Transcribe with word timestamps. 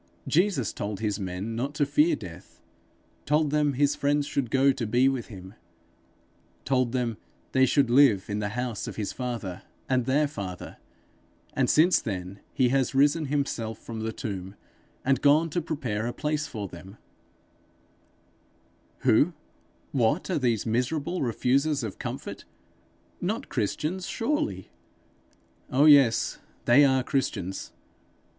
Jesus 0.27 0.73
told 0.73 0.99
his 0.99 1.19
men 1.19 1.55
not 1.55 1.75
to 1.75 1.85
fear 1.85 2.15
death; 2.15 2.59
told 3.27 3.51
them 3.51 3.73
his 3.73 3.93
friends 3.95 4.25
should 4.25 4.49
go 4.49 4.71
to 4.71 4.87
be 4.87 5.07
with 5.07 5.27
him; 5.27 5.53
told 6.65 6.91
them 6.91 7.17
they 7.51 7.67
should 7.67 7.91
live 7.91 8.27
in 8.27 8.39
the 8.39 8.49
house 8.57 8.87
of 8.87 8.95
his 8.95 9.13
father 9.13 9.61
and 9.87 10.05
their 10.05 10.27
father; 10.27 10.77
and 11.53 11.69
since 11.69 12.01
then 12.01 12.39
he 12.51 12.69
has 12.69 12.95
risen 12.95 13.25
himself 13.27 13.77
from 13.77 13.99
the 13.99 14.11
tomb, 14.11 14.55
and 15.05 15.21
gone 15.21 15.51
to 15.51 15.61
prepare 15.61 16.07
a 16.07 16.13
place 16.13 16.47
for 16.47 16.67
them: 16.67 16.97
who, 19.01 19.33
what 19.91 20.31
are 20.31 20.39
these 20.39 20.65
miserable 20.65 21.21
refusers 21.21 21.83
of 21.83 21.99
comfort? 21.99 22.43
Not 23.21 23.49
Christians, 23.49 24.07
surely! 24.07 24.71
Oh, 25.69 25.85
yes, 25.85 26.39
they 26.65 26.83
are 26.85 27.03
Christians! 27.03 27.71